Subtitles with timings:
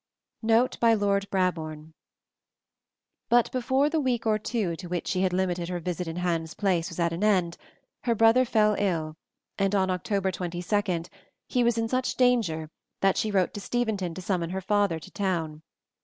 [0.41, 1.93] Note by Lord Brabourne.
[3.29, 6.55] But before the week or two to which she had limited her visit in Hans
[6.55, 7.55] Place was at an end,
[8.05, 9.13] her brother fell ill,
[9.59, 11.03] and on October 22
[11.49, 12.67] he was in such danger
[13.01, 15.61] that she wrote to Steventon to summon her father to town.